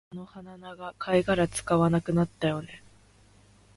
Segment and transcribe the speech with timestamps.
[0.11, 2.81] あの鼻長、貝殻使わなくなったよね